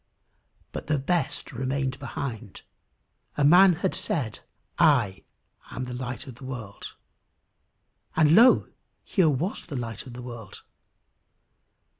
[0.71, 2.63] But the best remained behind.
[3.37, 4.39] A man had said,
[4.79, 5.21] "I
[5.69, 6.95] am the light of the world,"
[8.15, 8.67] and lo!
[9.03, 10.63] here was the light of the world.